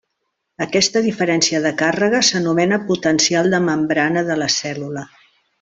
[0.65, 5.09] Aquesta diferència de càrrega s'anomena potencial de membrana de la cèl·lula.